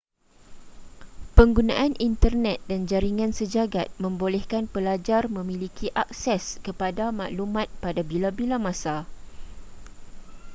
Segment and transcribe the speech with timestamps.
[1.37, 8.95] penggunaan internet dan jaringan sejagat membolehkan pelajar memiliki akses kepada maklumat pada bila-bila masa